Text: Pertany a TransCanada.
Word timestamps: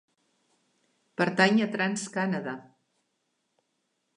Pertany 1.21 1.61
a 1.65 1.69
TransCanada. 1.75 2.57